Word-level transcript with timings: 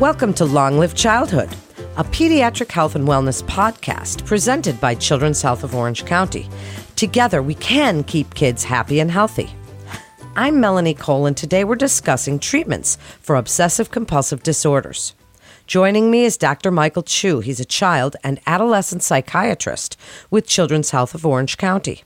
Welcome 0.00 0.34
to 0.34 0.44
Long 0.44 0.78
Live 0.78 0.94
Childhood, 0.94 1.48
a 1.96 2.04
pediatric 2.04 2.70
health 2.70 2.96
and 2.96 3.08
wellness 3.08 3.42
podcast 3.42 4.26
presented 4.26 4.78
by 4.78 4.94
Children's 4.94 5.40
Health 5.40 5.64
of 5.64 5.74
Orange 5.74 6.04
County. 6.04 6.50
Together, 6.96 7.42
we 7.42 7.54
can 7.54 8.04
keep 8.04 8.34
kids 8.34 8.62
happy 8.62 9.00
and 9.00 9.10
healthy. 9.10 9.48
I'm 10.36 10.60
Melanie 10.60 10.92
Cole, 10.92 11.24
and 11.24 11.34
today 11.34 11.64
we're 11.64 11.76
discussing 11.76 12.38
treatments 12.38 12.98
for 13.22 13.36
obsessive 13.36 13.90
compulsive 13.90 14.42
disorders. 14.42 15.14
Joining 15.66 16.10
me 16.10 16.26
is 16.26 16.36
Dr. 16.36 16.70
Michael 16.70 17.02
Chu. 17.02 17.40
He's 17.40 17.58
a 17.58 17.64
child 17.64 18.16
and 18.22 18.38
adolescent 18.46 19.02
psychiatrist 19.02 19.96
with 20.30 20.46
Children's 20.46 20.90
Health 20.90 21.14
of 21.14 21.24
Orange 21.24 21.56
County. 21.56 22.04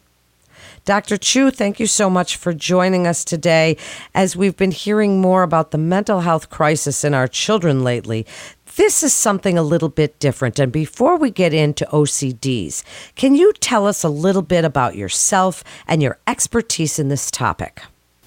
Dr. 0.90 1.18
Chu, 1.18 1.52
thank 1.52 1.78
you 1.78 1.86
so 1.86 2.10
much 2.10 2.34
for 2.34 2.52
joining 2.52 3.06
us 3.06 3.24
today. 3.24 3.76
As 4.12 4.34
we've 4.34 4.56
been 4.56 4.72
hearing 4.72 5.20
more 5.20 5.44
about 5.44 5.70
the 5.70 5.78
mental 5.78 6.18
health 6.18 6.50
crisis 6.50 7.04
in 7.04 7.14
our 7.14 7.28
children 7.28 7.84
lately, 7.84 8.26
this 8.74 9.04
is 9.04 9.14
something 9.14 9.56
a 9.56 9.62
little 9.62 9.88
bit 9.88 10.18
different. 10.18 10.58
And 10.58 10.72
before 10.72 11.16
we 11.16 11.30
get 11.30 11.54
into 11.54 11.86
OCDs, 11.92 12.82
can 13.14 13.36
you 13.36 13.52
tell 13.60 13.86
us 13.86 14.02
a 14.02 14.08
little 14.08 14.42
bit 14.42 14.64
about 14.64 14.96
yourself 14.96 15.62
and 15.86 16.02
your 16.02 16.18
expertise 16.26 16.98
in 16.98 17.06
this 17.06 17.30
topic? 17.30 17.82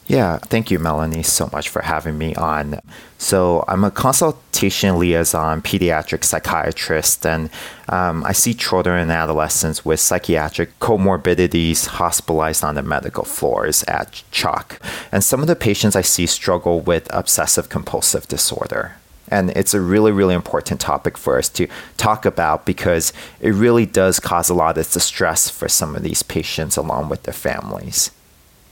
Yeah, 0.05 0.37
thank 0.37 0.69
you, 0.69 0.79
Melanie, 0.79 1.23
so 1.23 1.49
much 1.53 1.69
for 1.69 1.81
having 1.81 2.17
me 2.17 2.35
on. 2.35 2.81
So, 3.17 3.63
I'm 3.69 3.85
a 3.85 3.91
consultation 3.91 4.99
liaison 4.99 5.61
pediatric 5.61 6.25
psychiatrist, 6.25 7.25
and 7.25 7.49
um, 7.87 8.25
I 8.25 8.33
see 8.33 8.53
children 8.53 8.99
and 8.99 9.11
adolescents 9.11 9.85
with 9.85 10.01
psychiatric 10.01 10.77
comorbidities 10.79 11.87
hospitalized 11.87 12.65
on 12.65 12.75
the 12.75 12.83
medical 12.83 13.23
floors 13.23 13.83
at 13.83 14.21
CHOC. 14.31 14.77
And 15.11 15.23
some 15.23 15.39
of 15.39 15.47
the 15.47 15.55
patients 15.55 15.95
I 15.95 16.01
see 16.01 16.25
struggle 16.25 16.81
with 16.81 17.07
obsessive 17.13 17.69
compulsive 17.69 18.27
disorder. 18.27 18.97
And 19.29 19.51
it's 19.51 19.73
a 19.73 19.79
really, 19.79 20.11
really 20.11 20.35
important 20.35 20.81
topic 20.81 21.17
for 21.17 21.37
us 21.37 21.47
to 21.49 21.67
talk 21.95 22.25
about 22.25 22.65
because 22.65 23.13
it 23.39 23.51
really 23.51 23.85
does 23.85 24.19
cause 24.19 24.49
a 24.49 24.53
lot 24.53 24.77
of 24.77 24.91
distress 24.91 25.49
for 25.49 25.69
some 25.69 25.95
of 25.95 26.03
these 26.03 26.23
patients 26.23 26.75
along 26.75 27.07
with 27.07 27.23
their 27.23 27.33
families. 27.33 28.11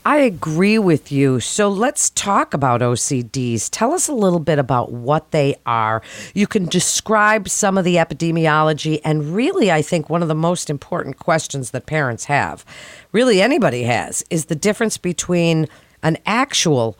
I 0.04 0.18
agree 0.18 0.80
with 0.80 1.12
you. 1.12 1.40
So 1.40 1.70
let's 1.70 2.10
talk 2.10 2.56
about 2.56 2.82
OCDs. 2.82 3.70
Tell 3.70 3.92
us 3.92 4.08
a 4.08 4.14
little 4.14 4.40
bit 4.40 4.58
about 4.58 4.92
what 4.92 5.30
they 5.30 5.58
are. 5.64 6.02
You 6.34 6.48
can 6.48 6.66
describe 6.66 7.48
some 7.48 7.78
of 7.78 7.86
the 7.86 7.98
epidemiology, 7.98 9.00
and 9.06 9.36
really, 9.36 9.72
I 9.72 9.84
think 9.84 10.10
one 10.10 10.24
of 10.24 10.28
the 10.28 10.34
most 10.34 10.72
important 10.72 11.20
questions 11.20 11.70
that 11.70 11.86
parents 11.86 12.26
have, 12.26 12.66
really 13.12 13.44
anybody 13.44 13.84
has, 13.84 14.26
is 14.32 14.46
the 14.46 14.56
difference 14.56 14.98
between 14.98 15.68
an 16.02 16.18
actual 16.26 16.98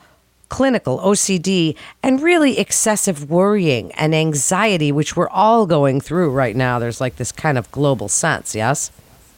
clinical 0.48 1.00
OCD 1.00 1.74
and 2.04 2.20
really 2.20 2.56
excessive 2.60 3.28
worrying 3.28 3.90
and 3.92 4.14
anxiety, 4.14 4.92
which 4.92 5.16
we're 5.16 5.30
all 5.30 5.66
going 5.66 6.00
through 6.00 6.30
right 6.30 6.54
now. 6.54 6.78
There's 6.78 7.00
like 7.00 7.16
this 7.16 7.32
kind 7.32 7.58
of 7.58 7.68
global 7.72 8.08
sense, 8.08 8.54
yes? 8.54 8.92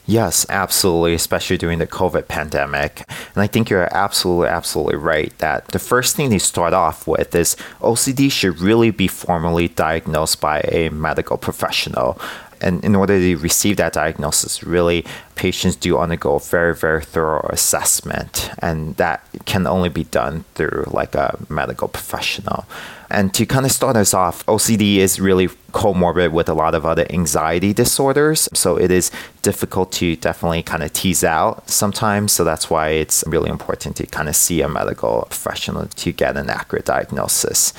Yes, 0.07 0.45
absolutely, 0.51 1.15
especially 1.15 1.57
during 1.57 1.79
the 1.79 1.87
COVID 1.87 2.29
pandemic. 2.29 3.05
And 3.09 3.43
I 3.43 3.47
think 3.47 3.71
you're 3.71 3.89
absolutely, 3.97 4.49
absolutely 4.49 4.97
right 4.97 5.37
that 5.39 5.69
the 5.69 5.79
first 5.79 6.15
thing 6.15 6.31
to 6.31 6.39
start 6.39 6.75
off 6.75 7.07
with 7.07 7.35
is 7.35 7.57
OCD 7.81 8.31
should 8.31 8.61
really 8.61 8.91
be 8.91 9.09
formally 9.09 9.69
diagnosed 9.69 10.43
by 10.43 10.61
a 10.69 10.91
medical 10.91 11.39
professional. 11.39 12.21
And 12.65 12.83
in 12.85 12.97
order 12.97 13.19
to 13.19 13.37
receive 13.37 13.77
that 13.77 13.93
diagnosis, 13.93 14.65
really, 14.65 15.05
patients 15.35 15.77
do 15.77 15.99
undergo 15.99 16.37
a 16.37 16.41
very, 16.41 16.75
very 16.75 17.05
thorough 17.05 17.47
assessment. 17.51 18.51
And 18.59 18.97
that 18.97 19.23
can 19.45 19.67
only 19.67 19.91
be 19.91 20.05
done 20.05 20.45
through 20.55 20.85
like 20.89 21.15
a 21.15 21.39
medical 21.49 21.89
professional. 21.89 22.65
And 23.11 23.35
to 23.35 23.45
kind 23.47 23.67
of 23.67 23.71
start 23.71 23.97
us 23.97 24.15
off, 24.15 24.45
OCD 24.47 24.97
is 24.97 25.21
really 25.21 25.49
comorbid 25.73 26.33
with 26.33 26.49
a 26.49 26.55
lot 26.55 26.75
of 26.75 26.87
other 26.87 27.07
anxiety 27.11 27.73
disorders. 27.73 28.49
So 28.55 28.77
it 28.77 28.91
is 28.91 29.11
difficult 29.43 29.93
to 29.93 30.17
definitely 30.17 30.63
kind 30.63 30.83
of 30.83 30.93
tease 30.93 31.23
out 31.23 31.69
sometimes. 31.69 32.33
So 32.33 32.45
that's 32.45 32.71
why 32.71 32.89
it's 32.89 33.23
really 33.27 33.51
important 33.51 33.97
to 33.97 34.07
kind 34.07 34.29
of 34.29 34.35
see 34.35 34.63
a 34.63 34.69
medical 34.69 35.27
professional 35.29 35.87
to 35.87 36.13
get 36.13 36.37
an 36.37 36.49
accurate 36.49 36.87
diagnosis. 36.87 37.75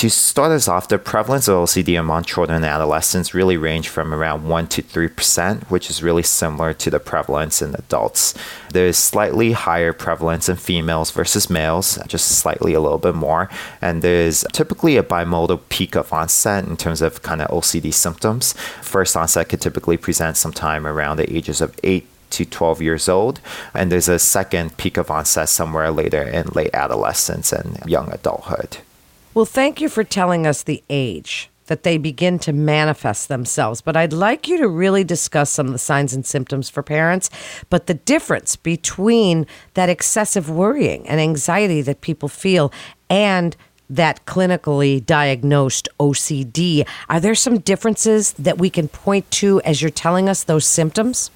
To 0.00 0.08
start 0.08 0.50
us 0.52 0.66
off, 0.66 0.88
the 0.88 0.98
prevalence 0.98 1.46
of 1.46 1.56
OCD 1.56 2.00
among 2.00 2.24
children 2.24 2.56
and 2.56 2.64
adolescents 2.64 3.34
really 3.34 3.58
range 3.58 3.90
from 3.90 4.14
around 4.14 4.48
1 4.48 4.66
to 4.68 4.82
3%, 4.82 5.64
which 5.64 5.90
is 5.90 6.02
really 6.02 6.22
similar 6.22 6.72
to 6.72 6.88
the 6.88 6.98
prevalence 6.98 7.60
in 7.60 7.74
adults. 7.74 8.32
There's 8.72 8.96
slightly 8.96 9.52
higher 9.52 9.92
prevalence 9.92 10.48
in 10.48 10.56
females 10.56 11.10
versus 11.10 11.50
males, 11.50 11.98
just 12.08 12.28
slightly 12.28 12.72
a 12.72 12.80
little 12.80 12.96
bit 12.96 13.14
more. 13.14 13.50
And 13.82 14.00
there's 14.00 14.42
typically 14.54 14.96
a 14.96 15.02
bimodal 15.02 15.60
peak 15.68 15.94
of 15.94 16.10
onset 16.14 16.64
in 16.64 16.78
terms 16.78 17.02
of 17.02 17.20
kind 17.20 17.42
of 17.42 17.50
OCD 17.50 17.92
symptoms. 17.92 18.54
First 18.80 19.14
onset 19.18 19.50
could 19.50 19.60
typically 19.60 19.98
present 19.98 20.38
sometime 20.38 20.86
around 20.86 21.18
the 21.18 21.30
ages 21.30 21.60
of 21.60 21.78
8 21.84 22.06
to 22.30 22.46
12 22.46 22.80
years 22.80 23.06
old. 23.06 23.42
And 23.74 23.92
there's 23.92 24.08
a 24.08 24.18
second 24.18 24.78
peak 24.78 24.96
of 24.96 25.10
onset 25.10 25.50
somewhere 25.50 25.90
later 25.90 26.22
in 26.22 26.46
late 26.54 26.72
adolescence 26.72 27.52
and 27.52 27.78
young 27.84 28.10
adulthood. 28.10 28.78
Well, 29.32 29.44
thank 29.44 29.80
you 29.80 29.88
for 29.88 30.02
telling 30.02 30.44
us 30.44 30.64
the 30.64 30.82
age 30.90 31.50
that 31.66 31.84
they 31.84 31.98
begin 31.98 32.40
to 32.40 32.52
manifest 32.52 33.28
themselves. 33.28 33.80
But 33.80 33.96
I'd 33.96 34.12
like 34.12 34.48
you 34.48 34.58
to 34.58 34.66
really 34.66 35.04
discuss 35.04 35.50
some 35.50 35.66
of 35.66 35.72
the 35.72 35.78
signs 35.78 36.12
and 36.12 36.26
symptoms 36.26 36.68
for 36.68 36.82
parents, 36.82 37.30
but 37.70 37.86
the 37.86 37.94
difference 37.94 38.56
between 38.56 39.46
that 39.74 39.88
excessive 39.88 40.50
worrying 40.50 41.08
and 41.08 41.20
anxiety 41.20 41.80
that 41.82 42.00
people 42.00 42.28
feel 42.28 42.72
and 43.08 43.56
that 43.88 44.26
clinically 44.26 45.04
diagnosed 45.04 45.88
OCD. 46.00 46.84
Are 47.08 47.20
there 47.20 47.36
some 47.36 47.60
differences 47.60 48.32
that 48.32 48.58
we 48.58 48.68
can 48.68 48.88
point 48.88 49.30
to 49.32 49.60
as 49.62 49.80
you're 49.80 49.92
telling 49.92 50.28
us 50.28 50.42
those 50.42 50.66
symptoms? 50.66 51.30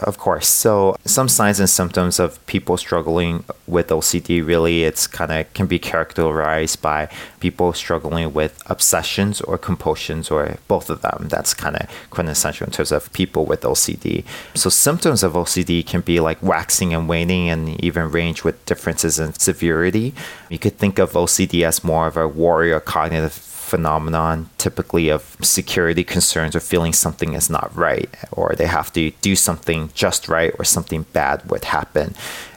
Of 0.00 0.16
course. 0.16 0.46
So 0.46 0.96
some 1.04 1.28
signs 1.28 1.58
and 1.58 1.68
symptoms 1.68 2.20
of 2.20 2.44
people 2.46 2.76
struggling 2.76 3.44
with 3.66 3.88
OCD 3.88 4.46
really 4.46 4.84
it's 4.84 5.08
kind 5.08 5.32
of 5.32 5.52
can 5.54 5.66
be 5.66 5.78
characterized 5.78 6.80
by 6.80 7.08
people 7.40 7.72
struggling 7.72 8.32
with 8.32 8.62
obsessions 8.66 9.40
or 9.40 9.58
compulsions 9.58 10.30
or 10.30 10.58
both 10.68 10.88
of 10.88 11.02
them. 11.02 11.26
That's 11.28 11.52
kind 11.52 11.76
of 11.76 11.88
quintessential 12.10 12.66
in 12.66 12.72
terms 12.72 12.92
of 12.92 13.12
people 13.12 13.44
with 13.44 13.62
OCD. 13.62 14.24
So 14.54 14.70
symptoms 14.70 15.24
of 15.24 15.32
OCD 15.32 15.84
can 15.84 16.02
be 16.02 16.20
like 16.20 16.40
waxing 16.42 16.94
and 16.94 17.08
waning 17.08 17.48
and 17.48 17.82
even 17.84 18.12
range 18.12 18.44
with 18.44 18.64
differences 18.66 19.18
in 19.18 19.32
severity. 19.34 20.14
You 20.48 20.60
could 20.60 20.78
think 20.78 21.00
of 21.00 21.12
OCD 21.12 21.66
as 21.66 21.82
more 21.82 22.06
of 22.06 22.16
a 22.16 22.28
warrior 22.28 22.78
cognitive 22.78 23.32
phenomenon 23.68 24.48
typically 24.56 25.08
of 25.10 25.36
security 25.42 26.02
concerns 26.02 26.56
or 26.56 26.60
feeling 26.60 26.92
something 26.92 27.34
is 27.34 27.50
not 27.50 27.74
right 27.76 28.08
or 28.32 28.54
they 28.56 28.66
have 28.66 28.92
to 28.92 29.10
do 29.20 29.36
something 29.36 29.90
just 29.94 30.28
right 30.28 30.52
or 30.58 30.64
something 30.64 31.02
bad 31.12 31.48
would 31.50 31.64
happen. 31.64 32.14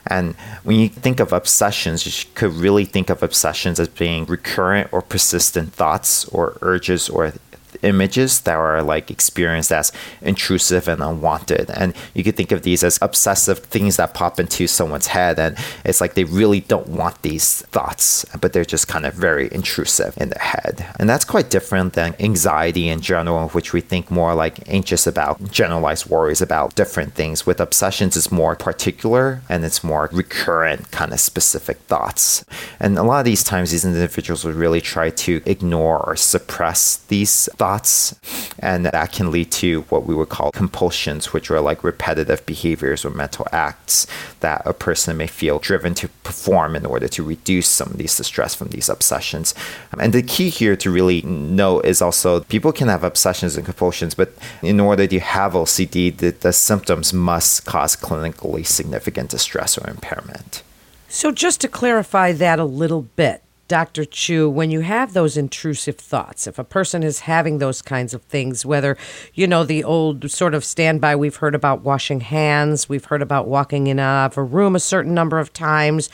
And 0.08 0.36
when 0.64 0.80
you 0.80 0.90
think 0.90 1.20
of 1.20 1.34
obsessions, 1.34 2.06
you 2.06 2.30
could 2.34 2.54
really 2.54 2.86
think 2.86 3.10
of 3.10 3.22
obsessions 3.22 3.80
as 3.80 3.88
being 3.88 4.26
recurrent 4.26 4.92
or 4.92 5.02
persistent 5.02 5.74
thoughts 5.74 6.26
or 6.30 6.58
urges 6.62 7.10
or 7.10 7.34
images 7.84 8.42
that 8.42 8.56
are 8.56 8.82
like 8.82 9.10
experienced 9.12 9.72
as 9.72 9.92
intrusive 10.22 10.88
and 10.88 11.02
unwanted. 11.02 11.70
And 11.72 11.94
you 12.14 12.24
could 12.24 12.38
think 12.38 12.52
of 12.52 12.64
these 12.64 12.84
as 12.84 13.00
obsessive 13.02 13.60
things 13.60 13.98
that 13.98 14.14
pop 14.14 14.40
into 14.40 14.68
someone's 14.68 15.08
head. 15.08 15.40
And 15.40 15.58
it's 15.86 16.02
like 16.02 16.14
they 16.14 16.24
really 16.24 16.62
don't 16.62 16.88
want 16.88 17.22
these 17.22 17.62
thoughts, 17.68 18.26
but 18.40 18.54
they're 18.54 18.66
just 18.66 18.88
kind 18.88 19.06
of 19.06 19.14
very 19.14 19.52
intrusive 19.52 20.18
in 20.18 20.30
their 20.30 20.44
head. 20.44 20.86
And 21.00 21.10
that's 21.10 21.26
quite 21.26 21.50
different 21.50 21.94
than 21.94 22.16
anxiety 22.20 22.90
in 22.90 23.02
general, 23.02 23.50
which 23.50 23.74
we 23.74 23.82
think 23.82 24.12
more 24.12 24.34
like 24.36 24.68
anxious 24.68 25.08
about 25.08 25.52
generalized 25.52 26.08
worries 26.08 26.42
about 26.42 26.76
different 26.76 27.14
things. 27.14 27.46
With 27.46 27.60
obsessions, 27.60 28.16
it's 28.16 28.32
more 28.32 28.56
particular 28.56 29.42
and 29.50 29.66
it's 29.66 29.84
more 29.84 30.10
recurrent, 30.12 30.92
kind 30.92 31.14
of 31.14 31.20
specific 31.20 31.78
thoughts. 31.80 32.46
And 32.80 32.98
a 32.98 33.04
lot 33.04 33.20
of 33.20 33.26
these 33.26 33.44
times, 33.44 33.72
these 33.72 33.86
individuals 33.86 34.46
would 34.46 34.56
really 34.56 34.82
try 34.82 35.10
to 35.10 35.42
ignore 35.46 36.00
or 36.00 36.16
suppress 36.16 36.98
these 37.08 37.50
thoughts. 37.56 37.71
And 38.60 38.86
that 38.86 39.12
can 39.12 39.32
lead 39.32 39.52
to 39.54 39.82
what 39.90 40.06
we 40.06 40.14
would 40.14 40.30
call 40.30 40.52
compulsions, 40.52 41.34
which 41.34 41.50
are 41.50 41.62
like 41.62 41.84
repetitive 41.84 42.46
behaviors 42.46 43.04
or 43.06 43.10
mental 43.10 43.48
acts 43.52 44.08
that 44.42 44.62
a 44.66 44.74
person 44.74 45.18
may 45.18 45.28
feel 45.28 45.60
driven 45.60 45.94
to 45.96 46.08
perform 46.24 46.76
in 46.76 46.86
order 46.86 47.08
to 47.08 47.24
reduce 47.24 47.68
some 47.68 47.90
of 47.92 47.98
these 47.98 48.16
distress 48.16 48.54
from 48.54 48.70
these 48.70 48.90
obsessions. 48.90 49.56
Um, 49.94 50.02
and 50.02 50.14
the 50.14 50.22
key 50.22 50.50
here 50.50 50.76
to 50.76 50.92
really 50.92 51.22
know 51.24 51.80
is 51.82 52.02
also 52.02 52.42
people 52.42 52.72
can 52.72 52.88
have 52.88 53.04
obsessions 53.04 53.56
and 53.56 53.66
compulsions, 53.66 54.14
but 54.14 54.34
in 54.62 54.80
order 54.80 55.08
to 55.08 55.20
have 55.20 55.54
OCD, 55.54 56.16
the, 56.16 56.32
the 56.32 56.54
symptoms 56.54 57.14
must 57.14 57.66
cause 57.66 57.96
clinically 57.96 58.66
significant 58.66 59.30
distress 59.30 59.78
or 59.78 59.90
impairment. 59.90 60.64
So, 61.08 61.32
just 61.32 61.60
to 61.62 61.68
clarify 61.68 62.32
that 62.32 62.58
a 62.58 62.64
little 62.64 63.02
bit, 63.02 63.44
Dr. 63.72 64.04
Chu, 64.04 64.50
when 64.50 64.70
you 64.70 64.82
have 64.82 65.14
those 65.14 65.38
intrusive 65.38 65.96
thoughts, 65.96 66.46
if 66.46 66.60
a 66.60 66.64
person 66.66 67.04
is 67.04 67.22
having 67.22 67.60
those 67.60 67.82
kinds 67.82 68.14
of 68.14 68.22
things, 68.24 68.66
whether, 68.66 68.98
you 69.34 69.48
know, 69.48 69.64
the 69.64 69.82
old 69.82 70.30
sort 70.30 70.54
of 70.54 70.66
standby, 70.66 71.16
we've 71.16 71.38
heard 71.38 71.56
about 71.56 71.82
washing 71.82 72.20
hands, 72.20 72.90
we've 72.90 73.06
heard 73.06 73.22
about 73.22 73.48
walking 73.48 73.88
in 73.88 73.98
of 73.98 74.38
a 74.38 74.44
room 74.44 74.76
a 74.76 74.80
certain 74.82 75.14
number 75.14 75.40
of 75.40 75.54
times, 75.54 76.10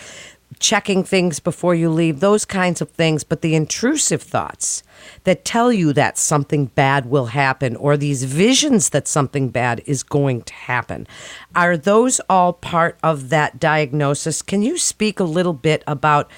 checking 0.59 1.03
things 1.03 1.39
before 1.39 1.73
you 1.73 1.89
leave, 1.89 2.19
those 2.19 2.45
kinds 2.45 2.79
of 2.79 2.91
things. 2.91 3.23
But 3.23 3.41
the 3.41 3.55
intrusive 3.55 4.21
thoughts 4.21 4.83
that 5.23 5.43
tell 5.43 5.73
you 5.73 5.93
that 5.93 6.19
something 6.19 6.67
bad 6.67 7.07
will 7.07 7.25
happen 7.25 7.75
or 7.75 7.97
these 7.97 8.23
visions 8.23 8.89
that 8.89 9.07
something 9.07 9.49
bad 9.49 9.81
is 9.87 10.03
going 10.03 10.43
to 10.43 10.53
happen, 10.53 11.07
are 11.55 11.75
those 11.75 12.21
all 12.29 12.53
part 12.53 12.99
of 13.01 13.29
that 13.29 13.59
diagnosis? 13.59 14.43
Can 14.43 14.61
you 14.61 14.77
speak 14.77 15.19
a 15.19 15.23
little 15.23 15.53
bit 15.53 15.83
about 15.87 16.29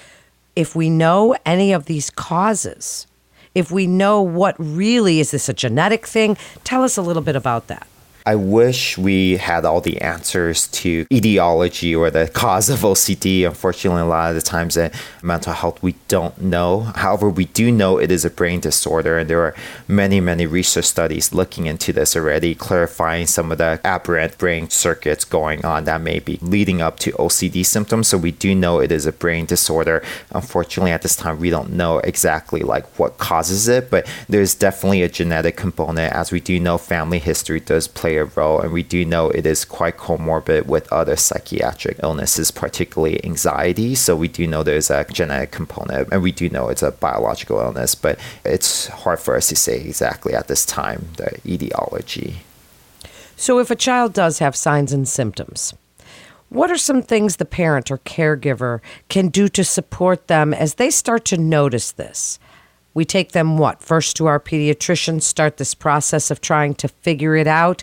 if 0.56 0.74
we 0.74 0.90
know 0.90 1.36
any 1.44 1.72
of 1.72 1.86
these 1.86 2.10
causes? 2.10 3.06
If 3.54 3.70
we 3.70 3.86
know 3.86 4.22
what 4.22 4.54
really 4.58 5.20
is 5.20 5.32
this 5.32 5.48
a 5.48 5.52
genetic 5.52 6.06
thing? 6.06 6.36
Tell 6.64 6.84
us 6.84 6.96
a 6.96 7.02
little 7.02 7.22
bit 7.22 7.36
about 7.36 7.66
that. 7.66 7.86
I 8.30 8.36
wish 8.36 8.96
we 8.96 9.38
had 9.38 9.64
all 9.64 9.80
the 9.80 10.00
answers 10.00 10.68
to 10.68 11.04
etiology 11.12 11.96
or 11.96 12.12
the 12.12 12.28
cause 12.28 12.70
of 12.70 12.78
OCD. 12.78 13.44
Unfortunately, 13.44 14.02
a 14.02 14.04
lot 14.04 14.28
of 14.28 14.36
the 14.36 14.40
times 14.40 14.76
in 14.76 14.92
mental 15.20 15.52
health, 15.52 15.82
we 15.82 15.96
don't 16.06 16.40
know. 16.40 16.92
However, 16.94 17.28
we 17.28 17.46
do 17.46 17.72
know 17.72 17.98
it 17.98 18.12
is 18.12 18.24
a 18.24 18.30
brain 18.30 18.60
disorder, 18.60 19.18
and 19.18 19.28
there 19.28 19.42
are 19.42 19.56
many, 19.88 20.20
many 20.20 20.46
research 20.46 20.84
studies 20.84 21.34
looking 21.34 21.66
into 21.66 21.92
this 21.92 22.14
already, 22.14 22.54
clarifying 22.54 23.26
some 23.26 23.50
of 23.50 23.58
the 23.58 23.80
aberrant 23.82 24.38
brain 24.38 24.70
circuits 24.70 25.24
going 25.24 25.64
on 25.64 25.82
that 25.86 26.00
may 26.00 26.20
be 26.20 26.38
leading 26.40 26.80
up 26.80 27.00
to 27.00 27.10
OCD 27.14 27.66
symptoms. 27.66 28.06
So 28.06 28.16
we 28.16 28.30
do 28.30 28.54
know 28.54 28.78
it 28.78 28.92
is 28.92 29.06
a 29.06 29.12
brain 29.12 29.44
disorder. 29.44 30.04
Unfortunately, 30.30 30.92
at 30.92 31.02
this 31.02 31.16
time, 31.16 31.40
we 31.40 31.50
don't 31.50 31.72
know 31.72 31.98
exactly 31.98 32.60
like 32.60 32.86
what 32.96 33.18
causes 33.18 33.66
it, 33.66 33.90
but 33.90 34.08
there's 34.28 34.54
definitely 34.54 35.02
a 35.02 35.08
genetic 35.08 35.56
component, 35.56 36.14
as 36.14 36.30
we 36.30 36.38
do 36.38 36.60
know 36.60 36.78
family 36.78 37.18
history 37.18 37.58
does 37.58 37.88
play 37.88 38.19
a 38.20 38.26
role, 38.26 38.60
and 38.60 38.72
we 38.72 38.82
do 38.82 39.04
know 39.04 39.30
it 39.30 39.46
is 39.46 39.64
quite 39.64 39.96
comorbid 39.96 40.66
with 40.66 40.90
other 40.92 41.16
psychiatric 41.16 41.98
illnesses, 42.02 42.50
particularly 42.50 43.24
anxiety. 43.24 43.94
So 43.94 44.14
we 44.14 44.28
do 44.28 44.46
know 44.46 44.62
there's 44.62 44.90
a 44.90 45.04
genetic 45.12 45.50
component, 45.50 46.08
and 46.12 46.22
we 46.22 46.32
do 46.32 46.48
know 46.48 46.68
it's 46.68 46.82
a 46.82 46.92
biological 46.92 47.58
illness, 47.58 47.94
but 47.94 48.18
it's 48.44 48.86
hard 48.86 49.18
for 49.18 49.36
us 49.36 49.48
to 49.48 49.56
say 49.56 49.80
exactly 49.80 50.34
at 50.34 50.48
this 50.48 50.64
time 50.64 51.08
the 51.16 51.40
etiology. 51.44 52.42
So 53.36 53.58
if 53.58 53.70
a 53.70 53.76
child 53.76 54.12
does 54.12 54.38
have 54.38 54.54
signs 54.54 54.92
and 54.92 55.08
symptoms, 55.08 55.74
what 56.50 56.70
are 56.70 56.76
some 56.76 57.00
things 57.00 57.36
the 57.36 57.44
parent 57.44 57.90
or 57.90 57.98
caregiver 57.98 58.80
can 59.08 59.28
do 59.28 59.48
to 59.48 59.64
support 59.64 60.26
them 60.26 60.52
as 60.52 60.74
they 60.74 60.90
start 60.90 61.24
to 61.26 61.38
notice 61.38 61.92
this? 61.92 62.38
We 62.94 63.04
take 63.04 63.32
them 63.32 63.58
what? 63.58 63.82
First 63.82 64.16
to 64.16 64.26
our 64.26 64.40
pediatrician, 64.40 65.22
start 65.22 65.56
this 65.56 65.74
process 65.74 66.30
of 66.30 66.40
trying 66.40 66.74
to 66.76 66.88
figure 66.88 67.36
it 67.36 67.46
out. 67.46 67.82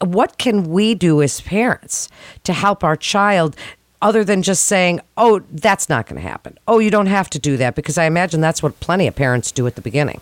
What 0.00 0.38
can 0.38 0.64
we 0.64 0.94
do 0.94 1.22
as 1.22 1.40
parents 1.40 2.08
to 2.44 2.52
help 2.52 2.84
our 2.84 2.96
child 2.96 3.56
other 4.02 4.22
than 4.22 4.42
just 4.42 4.66
saying, 4.66 5.00
oh, 5.16 5.40
that's 5.50 5.88
not 5.88 6.06
going 6.06 6.20
to 6.20 6.28
happen? 6.28 6.58
Oh, 6.68 6.78
you 6.78 6.90
don't 6.90 7.06
have 7.06 7.30
to 7.30 7.38
do 7.38 7.56
that 7.56 7.74
because 7.74 7.96
I 7.96 8.04
imagine 8.04 8.40
that's 8.40 8.62
what 8.62 8.78
plenty 8.80 9.06
of 9.06 9.16
parents 9.16 9.50
do 9.50 9.66
at 9.66 9.76
the 9.76 9.80
beginning. 9.80 10.20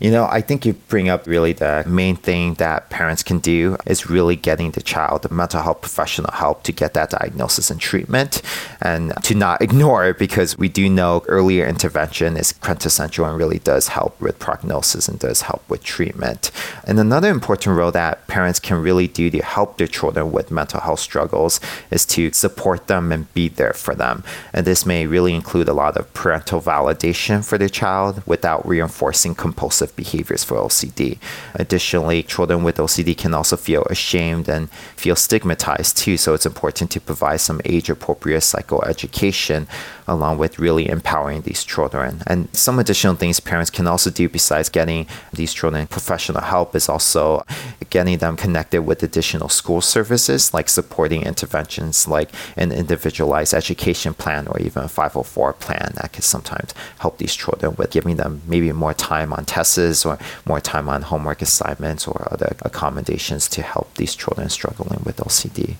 You 0.00 0.10
know, 0.10 0.26
I 0.30 0.40
think 0.40 0.64
you 0.64 0.72
bring 0.72 1.10
up 1.10 1.26
really 1.26 1.52
the 1.52 1.84
main 1.86 2.16
thing 2.16 2.54
that 2.54 2.88
parents 2.88 3.22
can 3.22 3.38
do 3.38 3.76
is 3.86 4.08
really 4.08 4.34
getting 4.34 4.70
the 4.70 4.80
child 4.80 5.22
the 5.22 5.28
mental 5.28 5.60
health 5.60 5.82
professional 5.82 6.30
help 6.32 6.62
to 6.62 6.72
get 6.72 6.94
that 6.94 7.10
diagnosis 7.10 7.70
and 7.70 7.78
treatment 7.78 8.40
and 8.80 9.12
to 9.24 9.34
not 9.34 9.60
ignore 9.66 10.06
it 10.06 10.18
because 10.18 10.56
we 10.56 10.70
do 10.70 10.88
know 10.88 11.22
earlier 11.28 11.66
intervention 11.66 12.38
is 12.38 12.52
quintessential 12.52 13.26
and 13.26 13.36
really 13.36 13.58
does 13.58 13.88
help 13.88 14.18
with 14.20 14.38
prognosis 14.38 15.06
and 15.06 15.18
does 15.18 15.42
help 15.42 15.68
with 15.68 15.82
treatment. 15.82 16.50
And 16.84 16.98
another 16.98 17.28
important 17.28 17.76
role 17.76 17.92
that 17.92 18.26
parents 18.26 18.58
can 18.58 18.80
really 18.80 19.06
do 19.06 19.28
to 19.30 19.42
help 19.42 19.76
their 19.76 19.86
children 19.86 20.32
with 20.32 20.50
mental 20.50 20.80
health 20.80 21.00
struggles 21.00 21.60
is 21.90 22.06
to 22.06 22.32
support 22.32 22.86
them 22.86 23.12
and 23.12 23.32
be 23.34 23.48
there 23.48 23.74
for 23.74 23.94
them. 23.94 24.24
And 24.54 24.66
this 24.66 24.86
may 24.86 25.06
really 25.06 25.34
include 25.34 25.68
a 25.68 25.74
lot 25.74 25.98
of 25.98 26.12
parental 26.14 26.62
validation 26.62 27.44
for 27.44 27.58
their 27.58 27.68
child 27.68 28.22
without 28.26 28.66
reinforcing 28.66 29.34
compulsive 29.34 29.89
behaviors 29.90 30.44
for 30.44 30.56
OCD. 30.56 31.18
Additionally, 31.54 32.22
children 32.22 32.62
with 32.62 32.76
OCD 32.76 33.16
can 33.16 33.34
also 33.34 33.56
feel 33.56 33.84
ashamed 33.84 34.48
and 34.48 34.70
feel 34.96 35.16
stigmatized 35.16 35.96
too, 35.96 36.16
so 36.16 36.34
it's 36.34 36.46
important 36.46 36.90
to 36.90 37.00
provide 37.00 37.40
some 37.40 37.60
age 37.64 37.90
appropriate 37.90 38.40
psychoeducation 38.40 39.66
along 40.06 40.38
with 40.38 40.58
really 40.58 40.88
empowering 40.88 41.42
these 41.42 41.62
children. 41.64 42.22
And 42.26 42.48
some 42.54 42.78
additional 42.78 43.14
things 43.14 43.38
parents 43.38 43.70
can 43.70 43.86
also 43.86 44.10
do 44.10 44.28
besides 44.28 44.68
getting 44.68 45.06
these 45.32 45.54
children 45.54 45.86
professional 45.86 46.42
help 46.42 46.74
is 46.74 46.88
also 46.88 47.44
getting 47.90 48.18
them 48.18 48.36
connected 48.36 48.82
with 48.82 49.02
additional 49.02 49.48
school 49.48 49.80
services 49.80 50.54
like 50.54 50.68
supporting 50.68 51.22
interventions 51.22 52.06
like 52.08 52.30
an 52.56 52.72
individualized 52.72 53.54
education 53.54 54.14
plan 54.14 54.46
or 54.46 54.58
even 54.60 54.84
a 54.84 54.88
504 54.88 55.52
plan 55.54 55.92
that 55.96 56.12
can 56.12 56.22
sometimes 56.22 56.74
help 56.98 57.18
these 57.18 57.34
children 57.34 57.74
with 57.76 57.90
giving 57.90 58.16
them 58.16 58.42
maybe 58.46 58.70
more 58.72 58.94
time 58.94 59.32
on 59.32 59.44
tests 59.44 59.78
or 60.06 60.18
more 60.46 60.60
time 60.60 60.88
on 60.88 61.02
homework 61.02 61.42
assignments 61.42 62.06
or 62.06 62.28
other 62.30 62.56
accommodations 62.62 63.48
to 63.48 63.62
help 63.62 63.94
these 63.94 64.14
children 64.14 64.48
struggling 64.48 65.00
with 65.04 65.16
OCD. 65.16 65.76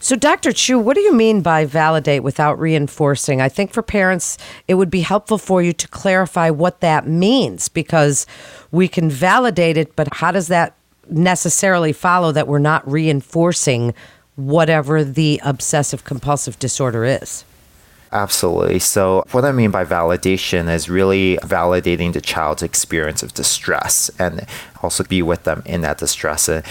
So, 0.00 0.14
Dr. 0.14 0.52
Chu, 0.52 0.78
what 0.78 0.94
do 0.94 1.00
you 1.00 1.12
mean 1.12 1.42
by 1.42 1.64
validate 1.64 2.22
without 2.22 2.58
reinforcing? 2.58 3.40
I 3.40 3.48
think 3.48 3.72
for 3.72 3.82
parents, 3.82 4.38
it 4.68 4.74
would 4.74 4.90
be 4.90 5.00
helpful 5.00 5.38
for 5.38 5.60
you 5.60 5.72
to 5.72 5.88
clarify 5.88 6.50
what 6.50 6.80
that 6.80 7.08
means 7.08 7.68
because 7.68 8.24
we 8.70 8.86
can 8.86 9.10
validate 9.10 9.76
it, 9.76 9.96
but 9.96 10.08
how 10.14 10.30
does 10.30 10.46
that 10.48 10.74
necessarily 11.10 11.92
follow 11.92 12.30
that 12.30 12.46
we're 12.46 12.60
not 12.60 12.88
reinforcing 12.88 13.92
whatever 14.36 15.02
the 15.02 15.40
obsessive 15.44 16.04
compulsive 16.04 16.58
disorder 16.60 17.04
is? 17.04 17.44
Absolutely. 18.10 18.78
So, 18.78 19.22
what 19.32 19.44
I 19.44 19.52
mean 19.52 19.70
by 19.70 19.84
validation 19.84 20.72
is 20.72 20.88
really 20.88 21.36
validating 21.42 22.14
the 22.14 22.20
child's 22.20 22.62
experience 22.62 23.22
of 23.22 23.34
distress 23.34 24.10
and 24.18 24.46
also 24.82 25.04
be 25.04 25.22
with 25.22 25.44
them 25.44 25.62
in 25.66 25.80
that 25.82 25.98
distress 25.98 26.48
and 26.48 26.64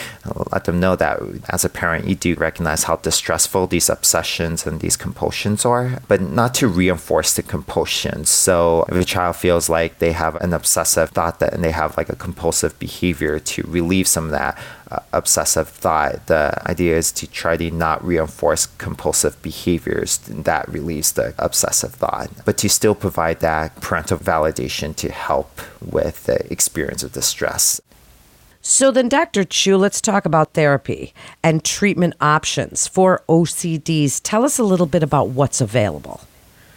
let 0.51 0.65
them 0.65 0.80
know 0.80 0.95
that 0.95 1.19
as 1.50 1.65
a 1.65 1.69
parent, 1.69 2.07
you 2.07 2.15
do 2.15 2.36
recognize 2.36 2.83
how 2.83 2.98
distressful 2.98 3.68
these 3.68 3.89
obsessions 3.89 4.65
and 4.65 4.80
these 4.80 4.98
compulsions 4.98 5.65
are, 5.65 6.00
but 6.07 6.21
not 6.21 6.54
to 6.56 6.68
reinforce 6.68 7.33
the 7.33 7.44
compulsions. 7.44 8.30
So, 8.30 8.86
if 8.89 8.95
a 8.95 9.04
child 9.04 9.36
feels 9.36 9.69
like 9.69 10.00
they 10.00 10.12
have 10.12 10.36
an 10.36 10.54
obsessive 10.54 11.09
thought 11.09 11.39
that 11.39 11.54
and 11.54 11.63
they 11.63 11.71
have 11.71 11.98
like 11.98 12.09
a 12.09 12.15
compulsive 12.15 12.77
behavior 12.80 13.39
to 13.39 13.63
relieve 13.63 14.07
some 14.07 14.25
of 14.25 14.31
that, 14.31 14.57
uh, 14.89 15.00
obsessive 15.12 15.68
thought. 15.68 16.27
The 16.27 16.62
idea 16.69 16.98
is 16.98 17.12
to 17.13 17.27
try 17.27 17.57
to 17.57 17.69
not 17.71 18.03
reinforce 18.06 18.68
compulsive 18.77 19.42
behaviors 19.42 20.18
that 20.19 20.69
relieves 20.69 21.12
the 21.12 21.33
obsessive 21.38 21.94
thought, 21.94 22.30
but 22.45 22.57
to 22.60 22.69
still 22.69 22.95
provide 22.95 23.42
that 23.42 23.81
parental 23.81 24.18
validation 24.18 24.95
to 24.95 25.12
help 25.12 25.60
with 25.81 26.25
the 26.25 26.51
experience 26.51 27.03
of 27.03 27.12
distress. 27.12 27.81
So 28.69 28.91
then, 28.91 29.07
Dr. 29.07 29.45
Chu, 29.45 29.77
let's 29.77 30.01
talk 30.01 30.25
about 30.25 30.53
therapy 30.53 31.13
and 31.41 31.63
treatment 31.63 32.15
options 32.19 32.86
for 32.86 33.24
OCDs. 33.29 34.19
Tell 34.21 34.43
us 34.43 34.59
a 34.59 34.63
little 34.65 34.86
bit 34.86 35.03
about 35.03 35.29
what's 35.29 35.62
available. 35.62 36.19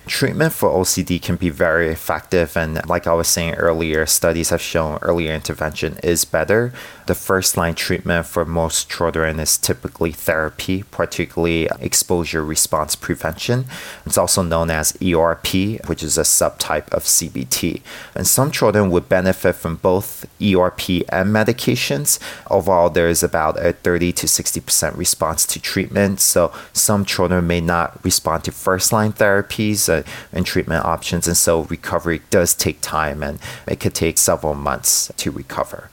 Treatment 0.07 0.52
for 0.52 0.71
OCD 0.71 1.23
can 1.23 1.37
be 1.37 1.50
very 1.50 1.88
effective, 1.88 2.57
and 2.57 2.85
like 2.88 3.07
I 3.07 3.12
was 3.12 3.28
saying 3.28 3.54
earlier, 3.54 4.07
studies 4.07 4.50
have 4.50 4.61
shown 4.61 4.99
earlier 5.02 5.33
intervention 5.33 5.99
is 6.02 6.25
better. 6.25 6.73
The 7.07 7.14
first 7.14 7.57
line 7.57 7.75
treatment 7.75 8.26
for 8.26 8.45
most 8.45 8.88
children 8.88 9.38
is 9.38 9.59
typically 9.59 10.12
therapy, 10.12 10.85
particularly 10.85 11.69
exposure 11.80 12.45
response 12.45 12.97
prevention. 12.97 13.66
It's 14.07 14.16
also 14.16 14.42
known 14.42 14.71
as 14.71 14.97
ERP, 15.02 15.87
which 15.87 16.02
is 16.02 16.16
a 16.16 16.23
subtype 16.23 16.88
of 16.92 17.04
CBT. 17.04 17.83
And 18.14 18.26
some 18.26 18.50
children 18.50 18.90
would 18.90 19.09
benefit 19.09 19.57
from 19.57 19.76
both 19.76 20.25
ERP 20.40 20.88
and 21.09 21.35
medications. 21.35 22.19
Overall, 22.49 22.90
there 22.90 23.09
is 23.09 23.23
about 23.23 23.64
a 23.64 23.73
30 23.73 24.12
to 24.12 24.26
60% 24.26 24.97
response 24.97 25.45
to 25.47 25.61
treatment. 25.61 26.21
So 26.21 26.52
some 26.73 27.04
children 27.04 27.47
may 27.47 27.61
not 27.61 28.02
respond 28.04 28.45
to 28.45 28.52
first 28.52 28.92
line 28.92 29.12
therapies 29.12 29.88
and 30.33 30.47
treatment 30.47 30.85
options. 30.85 31.26
And 31.26 31.37
so 31.37 31.62
recovery 31.62 32.23
does 32.30 32.54
take 32.54 32.80
time 32.80 33.23
and 33.23 33.38
it 33.66 33.80
could 33.80 33.95
take 33.95 34.19
several 34.19 34.54
months 34.54 35.11
to 35.16 35.30
recover. 35.30 35.90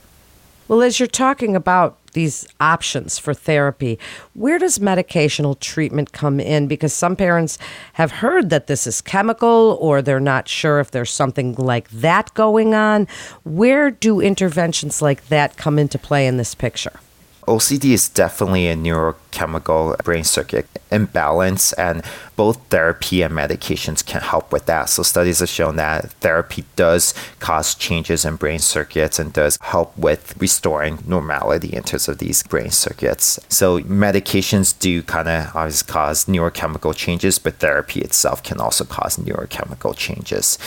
Well, 0.68 0.82
as 0.82 1.00
you're 1.00 1.08
talking 1.08 1.56
about 1.56 1.98
these 2.12 2.46
options 2.60 3.18
for 3.18 3.34
therapy, 3.34 3.98
where 4.34 4.58
does 4.58 4.80
medicational 4.80 5.58
treatment 5.60 6.12
come 6.12 6.42
in? 6.42 6.68
Because 6.68 6.94
some 6.94 7.16
parents 7.16 7.58
have 7.94 8.12
heard 8.12 8.50
that 8.50 8.68
this 8.68 8.86
is 8.86 9.00
chemical 9.00 9.78
or 9.80 10.02
they're 10.02 10.20
not 10.20 10.50
sure 10.50 10.80
if 10.80 10.92
there's 10.92 11.12
something 11.12 11.56
like 11.56 11.90
that 11.92 12.34
going 12.34 12.74
on. 12.74 13.08
Where 13.46 13.92
do 13.92 14.20
interventions 14.20 15.02
like 15.02 15.28
that 15.30 15.56
come 15.56 15.80
into 15.80 15.98
play 15.98 16.28
in 16.28 16.36
this 16.36 16.54
picture? 16.54 17.00
OCD 17.48 17.94
is 17.94 18.10
definitely 18.10 18.68
a 18.68 18.76
neurochemical 18.76 19.98
brain 20.04 20.26
circuit 20.26 20.68
imbalance, 20.92 21.72
and 21.74 22.04
both 22.36 22.58
therapy 22.68 23.22
and 23.22 23.34
medications 23.34 24.06
can 24.06 24.22
help 24.22 24.52
with 24.52 24.66
that. 24.66 24.90
So, 24.90 25.02
studies 25.02 25.40
have 25.40 25.48
shown 25.48 25.78
that 25.78 26.12
therapy 26.20 26.66
does 26.76 27.14
cause 27.40 27.74
changes 27.74 28.26
in 28.26 28.36
brain 28.36 28.60
circuits 28.60 29.18
and 29.18 29.32
does 29.32 29.58
help 29.62 29.98
with 29.98 30.36
restoring 30.42 31.00
normality 31.08 31.70
in 31.74 31.84
terms 31.84 32.10
of 32.10 32.18
these 32.18 32.44
brain 32.44 32.70
circuits. 32.70 33.40
So, 33.48 33.80
medications 33.80 34.78
do 34.78 35.02
kind 35.02 35.30
of 35.30 35.56
always 35.56 35.82
cause 35.84 36.26
neurochemical 36.26 36.94
changes, 36.96 37.40
but 37.40 37.60
therapy 37.60 38.02
itself 38.02 38.44
can 38.44 38.60
also 38.60 38.84
cause 38.84 39.16
neurochemical 39.16 39.96
changes. 39.96 40.58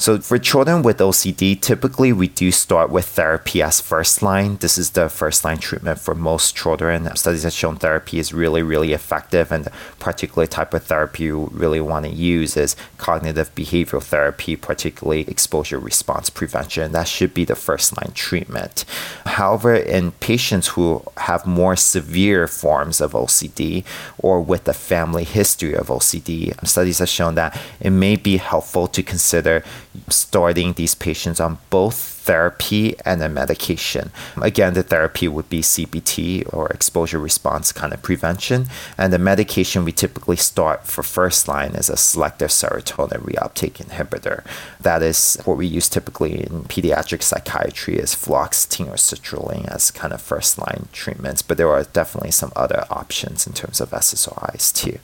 So 0.00 0.20
for 0.20 0.38
children 0.38 0.84
with 0.84 0.98
OCD, 0.98 1.60
typically 1.60 2.12
we 2.12 2.28
do 2.28 2.52
start 2.52 2.88
with 2.88 3.04
therapy 3.04 3.60
as 3.60 3.80
first 3.80 4.22
line. 4.22 4.56
This 4.58 4.78
is 4.78 4.90
the 4.90 5.08
first 5.08 5.44
line 5.44 5.58
treatment 5.58 5.98
for 5.98 6.14
most 6.14 6.54
children. 6.54 7.14
Studies 7.16 7.42
have 7.42 7.52
shown 7.52 7.78
therapy 7.78 8.20
is 8.20 8.32
really, 8.32 8.62
really 8.62 8.92
effective, 8.92 9.50
and 9.50 9.64
the 9.64 9.72
particular 9.98 10.46
type 10.46 10.72
of 10.72 10.84
therapy 10.84 11.24
you 11.24 11.50
really 11.52 11.80
want 11.80 12.06
to 12.06 12.12
use 12.12 12.56
is 12.56 12.76
cognitive 12.96 13.52
behavioral 13.56 14.00
therapy, 14.00 14.54
particularly 14.54 15.22
exposure 15.22 15.80
response 15.80 16.30
prevention. 16.30 16.92
That 16.92 17.08
should 17.08 17.34
be 17.34 17.44
the 17.44 17.56
first 17.56 17.96
line 17.96 18.12
treatment. 18.14 18.84
However, 19.26 19.74
in 19.74 20.12
patients 20.12 20.68
who 20.68 21.02
have 21.16 21.44
more 21.44 21.74
severe 21.74 22.46
forms 22.46 23.00
of 23.00 23.14
OCD 23.14 23.84
or 24.16 24.40
with 24.40 24.68
a 24.68 24.74
family 24.74 25.24
history 25.24 25.74
of 25.74 25.88
OCD, 25.88 26.54
studies 26.64 27.00
have 27.00 27.08
shown 27.08 27.34
that 27.34 27.60
it 27.80 27.90
may 27.90 28.14
be 28.14 28.36
helpful 28.36 28.86
to 28.86 29.02
consider 29.02 29.64
starting 30.08 30.72
these 30.72 30.94
patients 30.94 31.40
on 31.40 31.58
both 31.70 32.18
therapy 32.28 32.94
and 33.06 33.22
a 33.22 33.28
medication. 33.28 34.10
Again, 34.36 34.74
the 34.74 34.82
therapy 34.82 35.28
would 35.28 35.48
be 35.48 35.62
CBT 35.62 36.52
or 36.52 36.68
exposure 36.68 37.18
response 37.18 37.72
kind 37.72 37.94
of 37.94 38.02
prevention. 38.02 38.66
And 38.98 39.12
the 39.12 39.18
medication 39.18 39.84
we 39.84 39.92
typically 39.92 40.36
start 40.36 40.86
for 40.86 41.02
first 41.02 41.48
line 41.48 41.72
is 41.74 41.88
a 41.88 41.96
selective 41.96 42.50
serotonin 42.50 43.22
reuptake 43.22 43.82
inhibitor. 43.82 44.44
That 44.78 45.02
is 45.02 45.38
what 45.46 45.56
we 45.56 45.66
use 45.66 45.88
typically 45.88 46.42
in 46.42 46.64
pediatric 46.64 47.22
psychiatry 47.22 47.96
is 47.96 48.14
fluoxetine 48.14 48.88
or 48.88 48.96
sertraline 48.96 49.66
as 49.66 49.90
kind 49.90 50.12
of 50.12 50.20
first 50.20 50.58
line 50.58 50.88
treatments. 50.92 51.40
But 51.40 51.56
there 51.56 51.70
are 51.70 51.84
definitely 51.84 52.32
some 52.32 52.52
other 52.54 52.84
options 52.90 53.46
in 53.46 53.54
terms 53.54 53.80
of 53.80 53.90
SSRIs 53.90 54.74
too. 54.74 54.98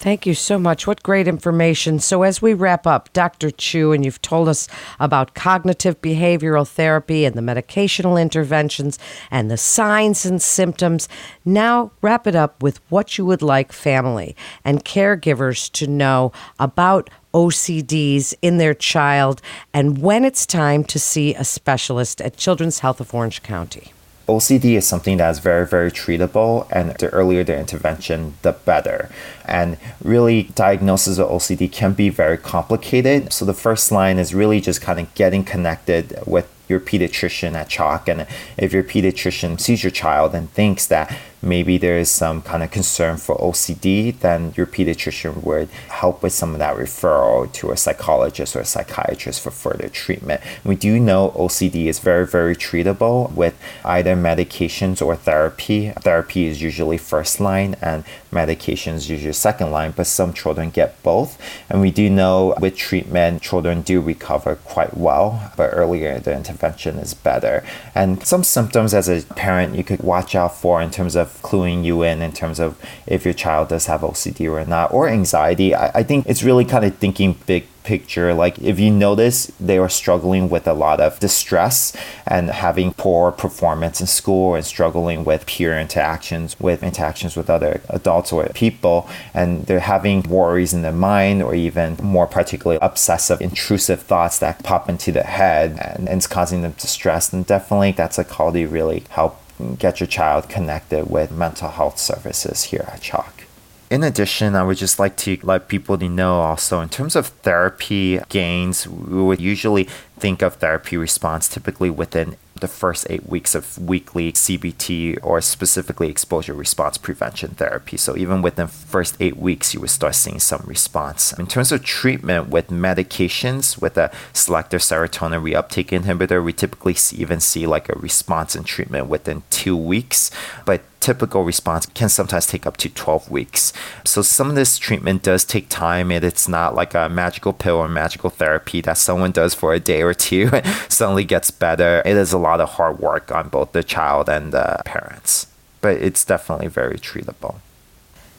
Thank 0.00 0.26
you 0.26 0.34
so 0.34 0.60
much. 0.60 0.86
What 0.86 1.02
great 1.02 1.26
information. 1.26 1.98
So, 1.98 2.22
as 2.22 2.40
we 2.40 2.54
wrap 2.54 2.86
up, 2.86 3.12
Dr. 3.12 3.50
Chu, 3.50 3.90
and 3.90 4.04
you've 4.04 4.22
told 4.22 4.48
us 4.48 4.68
about 5.00 5.34
cognitive 5.34 6.00
behavioral 6.00 6.68
therapy 6.68 7.24
and 7.24 7.34
the 7.34 7.42
medicational 7.42 8.20
interventions 8.22 8.96
and 9.28 9.50
the 9.50 9.56
signs 9.56 10.24
and 10.24 10.40
symptoms. 10.40 11.08
Now, 11.44 11.90
wrap 12.00 12.28
it 12.28 12.36
up 12.36 12.62
with 12.62 12.80
what 12.90 13.18
you 13.18 13.26
would 13.26 13.42
like 13.42 13.72
family 13.72 14.36
and 14.64 14.84
caregivers 14.84 15.68
to 15.72 15.88
know 15.88 16.30
about 16.60 17.10
OCDs 17.34 18.34
in 18.40 18.58
their 18.58 18.74
child 18.74 19.42
and 19.74 19.98
when 19.98 20.24
it's 20.24 20.46
time 20.46 20.84
to 20.84 21.00
see 21.00 21.34
a 21.34 21.42
specialist 21.42 22.20
at 22.20 22.36
Children's 22.36 22.78
Health 22.78 23.00
of 23.00 23.12
Orange 23.12 23.42
County. 23.42 23.92
OCD 24.28 24.76
is 24.76 24.86
something 24.86 25.16
that's 25.16 25.38
very, 25.38 25.66
very 25.66 25.90
treatable, 25.90 26.68
and 26.70 26.90
the 26.98 27.08
earlier 27.10 27.42
the 27.42 27.58
intervention, 27.58 28.34
the 28.42 28.52
better. 28.52 29.10
And 29.46 29.78
really, 30.04 30.44
diagnosis 30.54 31.18
of 31.18 31.28
OCD 31.28 31.72
can 31.72 31.94
be 31.94 32.10
very 32.10 32.36
complicated. 32.36 33.32
So, 33.32 33.44
the 33.44 33.54
first 33.54 33.90
line 33.90 34.18
is 34.18 34.34
really 34.34 34.60
just 34.60 34.82
kind 34.82 35.00
of 35.00 35.12
getting 35.14 35.44
connected 35.44 36.18
with 36.26 36.48
your 36.68 36.80
pediatrician 36.80 37.54
at 37.54 37.68
CHOC. 37.70 38.08
And 38.08 38.26
if 38.56 38.72
your 38.72 38.84
pediatrician 38.84 39.58
sees 39.58 39.82
your 39.82 39.90
child 39.90 40.34
and 40.34 40.50
thinks 40.52 40.86
that 40.86 41.16
maybe 41.42 41.78
there 41.78 41.98
is 41.98 42.10
some 42.10 42.42
kind 42.42 42.62
of 42.62 42.70
concern 42.70 43.16
for 43.16 43.36
OCD, 43.36 44.18
then 44.20 44.52
your 44.56 44.66
pediatrician 44.66 45.42
would 45.42 45.68
help 45.88 46.22
with 46.22 46.32
some 46.32 46.52
of 46.52 46.58
that 46.58 46.76
referral 46.76 47.50
to 47.52 47.70
a 47.70 47.76
psychologist 47.76 48.56
or 48.56 48.60
a 48.60 48.64
psychiatrist 48.64 49.40
for 49.40 49.50
further 49.50 49.88
treatment. 49.88 50.40
We 50.64 50.74
do 50.74 50.98
know 50.98 51.32
OCD 51.36 51.86
is 51.86 51.98
very, 51.98 52.26
very 52.26 52.56
treatable 52.56 53.32
with 53.32 53.58
either 53.84 54.16
medications 54.16 55.04
or 55.04 55.16
therapy. 55.16 55.90
Therapy 55.90 56.46
is 56.46 56.60
usually 56.62 56.98
first 56.98 57.40
line 57.40 57.76
and 57.80 58.04
medications 58.32 59.08
usually 59.08 59.32
second 59.32 59.70
line, 59.70 59.92
but 59.96 60.06
some 60.06 60.32
children 60.32 60.70
get 60.70 61.02
both. 61.02 61.38
And 61.70 61.80
we 61.80 61.90
do 61.90 62.10
know 62.10 62.54
with 62.60 62.76
treatment, 62.76 63.42
children 63.42 63.82
do 63.82 64.00
recover 64.00 64.56
quite 64.56 64.96
well, 64.96 65.52
but 65.56 65.70
earlier 65.72 66.18
the 66.18 66.34
intervention 66.34 66.98
is 66.98 67.14
better. 67.14 67.64
And 67.94 68.26
some 68.26 68.44
symptoms 68.44 68.94
as 68.94 69.08
a 69.08 69.22
parent 69.34 69.74
you 69.74 69.84
could 69.84 70.00
watch 70.00 70.34
out 70.34 70.56
for 70.56 70.82
in 70.82 70.90
terms 70.90 71.16
of 71.16 71.27
of 71.34 71.42
cluing 71.42 71.84
you 71.84 72.02
in 72.02 72.22
in 72.22 72.32
terms 72.32 72.58
of 72.58 72.80
if 73.06 73.24
your 73.24 73.34
child 73.34 73.68
does 73.68 73.86
have 73.86 74.00
OCD 74.00 74.50
or 74.50 74.64
not, 74.64 74.92
or 74.92 75.08
anxiety. 75.08 75.74
I, 75.74 75.88
I 76.00 76.02
think 76.02 76.26
it's 76.26 76.42
really 76.42 76.64
kind 76.64 76.84
of 76.84 76.96
thinking 76.96 77.38
big 77.46 77.66
picture. 77.88 78.34
Like 78.34 78.58
if 78.58 78.78
you 78.78 78.90
notice 78.90 79.46
they 79.58 79.78
are 79.78 79.88
struggling 79.88 80.50
with 80.50 80.68
a 80.68 80.74
lot 80.74 81.00
of 81.00 81.18
distress 81.20 81.96
and 82.26 82.50
having 82.50 82.92
poor 82.92 83.32
performance 83.32 83.98
in 84.02 84.06
school 84.06 84.54
and 84.54 84.64
struggling 84.64 85.24
with 85.24 85.46
peer 85.46 85.80
interactions, 85.80 86.60
with 86.60 86.82
interactions 86.82 87.34
with 87.34 87.48
other 87.48 87.80
adults 87.88 88.30
or 88.30 88.46
people, 88.48 89.08
and 89.32 89.64
they're 89.66 89.80
having 89.80 90.22
worries 90.24 90.74
in 90.74 90.82
their 90.82 90.92
mind 90.92 91.42
or 91.42 91.54
even 91.54 91.96
more 92.02 92.26
particularly 92.26 92.78
obsessive, 92.82 93.40
intrusive 93.40 94.02
thoughts 94.02 94.38
that 94.38 94.62
pop 94.62 94.90
into 94.90 95.10
the 95.10 95.22
head 95.22 95.70
and, 95.80 96.08
and 96.08 96.18
it's 96.18 96.26
causing 96.26 96.60
them 96.60 96.72
distress, 96.72 97.30
then 97.30 97.42
definitely 97.42 97.92
that's 97.92 98.18
a 98.18 98.24
to 98.24 98.66
really 98.68 99.02
help 99.10 99.40
get 99.78 100.00
your 100.00 100.06
child 100.06 100.48
connected 100.48 101.10
with 101.10 101.30
mental 101.30 101.70
health 101.70 101.98
services 101.98 102.64
here 102.64 102.88
at 102.92 103.00
CHOC. 103.02 103.44
In 103.90 104.02
addition, 104.02 104.54
I 104.54 104.64
would 104.64 104.76
just 104.76 104.98
like 104.98 105.16
to 105.18 105.38
let 105.42 105.68
people 105.68 105.96
know 105.96 106.40
also 106.40 106.80
in 106.80 106.90
terms 106.90 107.16
of 107.16 107.28
therapy 107.28 108.20
gains, 108.28 108.86
we 108.86 109.22
would 109.22 109.40
usually 109.40 109.84
think 110.18 110.42
of 110.42 110.56
therapy 110.56 110.98
response 110.98 111.48
typically 111.48 111.88
within 111.88 112.36
the 112.60 112.68
first 112.68 113.06
eight 113.10 113.28
weeks 113.28 113.54
of 113.54 113.78
weekly 113.78 114.32
CBT 114.32 115.18
or 115.22 115.40
specifically 115.40 116.08
exposure 116.08 116.54
response 116.54 116.98
prevention 116.98 117.50
therapy. 117.50 117.96
So 117.96 118.16
even 118.16 118.42
within 118.42 118.66
first 118.66 119.16
eight 119.20 119.36
weeks, 119.36 119.74
you 119.74 119.80
would 119.80 119.90
start 119.90 120.14
seeing 120.14 120.40
some 120.40 120.62
response. 120.66 121.32
In 121.32 121.46
terms 121.46 121.72
of 121.72 121.84
treatment 121.84 122.48
with 122.48 122.68
medications, 122.68 123.80
with 123.80 123.96
a 123.96 124.10
selective 124.32 124.80
serotonin 124.80 125.42
reuptake 125.42 125.98
inhibitor, 125.98 126.42
we 126.42 126.52
typically 126.52 126.94
see, 126.94 127.16
even 127.16 127.40
see 127.40 127.66
like 127.66 127.88
a 127.88 127.98
response 127.98 128.54
in 128.54 128.64
treatment 128.64 129.08
within 129.08 129.42
two 129.50 129.76
weeks. 129.76 130.30
But 130.64 130.82
typical 131.00 131.44
response 131.44 131.86
can 131.86 132.08
sometimes 132.08 132.46
take 132.46 132.66
up 132.66 132.76
to 132.78 132.88
12 132.88 133.30
weeks. 133.30 133.72
So 134.04 134.22
some 134.22 134.48
of 134.50 134.56
this 134.56 134.78
treatment 134.78 135.22
does 135.22 135.44
take 135.44 135.68
time 135.68 136.10
and 136.10 136.24
it's 136.24 136.48
not 136.48 136.74
like 136.74 136.94
a 136.94 137.08
magical 137.08 137.52
pill 137.52 137.76
or 137.76 137.88
magical 137.88 138.30
therapy 138.30 138.80
that 138.82 138.98
someone 138.98 139.32
does 139.32 139.54
for 139.54 139.72
a 139.72 139.80
day 139.80 140.02
or 140.02 140.14
two 140.14 140.50
and 140.52 140.66
suddenly 140.88 141.24
gets 141.24 141.50
better. 141.50 142.02
It 142.04 142.16
is 142.16 142.32
a 142.32 142.38
lot 142.38 142.60
of 142.60 142.70
hard 142.70 142.98
work 142.98 143.32
on 143.32 143.48
both 143.48 143.72
the 143.72 143.82
child 143.82 144.28
and 144.28 144.52
the 144.52 144.82
parents, 144.84 145.46
but 145.80 145.96
it's 145.96 146.24
definitely 146.24 146.68
very 146.68 146.98
treatable. 146.98 147.56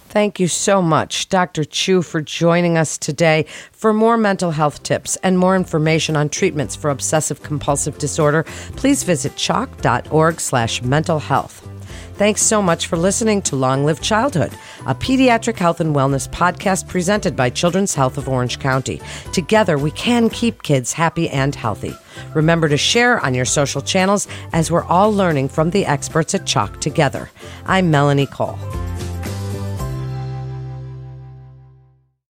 Thank 0.10 0.40
you 0.40 0.48
so 0.48 0.82
much, 0.82 1.30
Dr. 1.30 1.64
Chu, 1.64 2.02
for 2.02 2.20
joining 2.20 2.80
us 2.80 2.98
today. 2.98 3.46
For 3.72 3.94
more 3.94 4.18
mental 4.18 4.50
health 4.50 4.82
tips 4.82 5.18
and 5.18 5.38
more 5.38 5.56
information 5.56 6.16
on 6.16 6.30
treatments 6.30 6.76
for 6.76 6.90
obsessive 6.90 7.44
compulsive 7.44 8.00
disorder, 8.00 8.44
please 8.76 9.04
visit 9.04 9.36
choc.org 9.36 10.40
slash 10.40 10.82
mental 10.82 11.20
health. 11.20 11.64
Thanks 12.20 12.42
so 12.42 12.62
much 12.62 12.88
for 12.88 12.98
listening 12.98 13.42
to 13.44 13.56
Long 13.56 13.86
Live 13.86 14.02
Childhood, 14.02 14.52
a 14.86 14.94
pediatric 14.94 15.56
health 15.56 15.80
and 15.80 15.96
wellness 15.96 16.28
podcast 16.28 16.86
presented 16.86 17.34
by 17.34 17.50
Children's 17.50 17.96
Health 17.96 18.18
of 18.18 18.28
Orange 18.28 18.60
County. 18.60 19.00
Together, 19.32 19.78
we 19.78 19.92
can 19.92 20.30
keep 20.30 20.62
kids 20.62 20.92
happy 20.92 21.30
and 21.30 21.56
healthy. 21.56 21.96
Remember 22.34 22.68
to 22.68 22.76
share 22.76 23.22
on 23.22 23.36
your 23.36 23.46
social 23.46 23.82
channels 23.82 24.28
as 24.52 24.70
we're 24.70 24.84
all 24.84 25.14
learning 25.14 25.48
from 25.48 25.70
the 25.70 25.86
experts 25.86 26.36
at 26.36 26.46
CHOC 26.46 26.82
together. 26.82 27.30
I'm 27.66 27.90
Melanie 27.90 28.26
Cole. 28.26 28.60